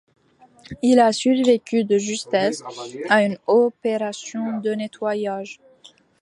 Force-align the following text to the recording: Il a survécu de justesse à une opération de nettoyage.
Il 0.81 0.97
a 0.99 1.13
survécu 1.13 1.83
de 1.83 1.99
justesse 1.99 2.63
à 3.07 3.23
une 3.23 3.37
opération 3.45 4.57
de 4.57 4.71
nettoyage. 4.71 5.59